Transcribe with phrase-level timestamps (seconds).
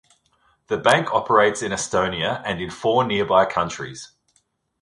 [0.65, 4.13] The bank operates in Estonia and in four nearby countries.